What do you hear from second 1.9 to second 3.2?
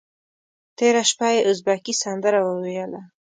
سندره وویله.